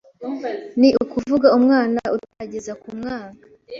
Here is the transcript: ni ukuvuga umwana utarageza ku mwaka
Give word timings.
ni 0.79 0.89
ukuvuga 1.03 1.47
umwana 1.57 1.99
utarageza 2.15 2.73
ku 2.81 2.89
mwaka 2.97 3.41